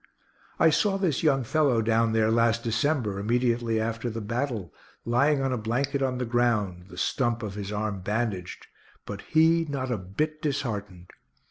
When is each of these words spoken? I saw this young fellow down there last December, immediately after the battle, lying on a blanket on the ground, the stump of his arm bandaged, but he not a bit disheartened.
I 0.57 0.71
saw 0.71 0.97
this 0.97 1.21
young 1.21 1.43
fellow 1.43 1.79
down 1.83 2.11
there 2.11 2.31
last 2.31 2.63
December, 2.63 3.19
immediately 3.19 3.79
after 3.79 4.09
the 4.09 4.19
battle, 4.19 4.73
lying 5.05 5.43
on 5.43 5.53
a 5.53 5.59
blanket 5.59 6.01
on 6.01 6.17
the 6.17 6.25
ground, 6.25 6.85
the 6.89 6.97
stump 6.97 7.43
of 7.43 7.53
his 7.53 7.71
arm 7.71 7.99
bandaged, 7.99 8.65
but 9.05 9.21
he 9.21 9.63
not 9.69 9.91
a 9.91 9.99
bit 9.99 10.41
disheartened. 10.41 11.11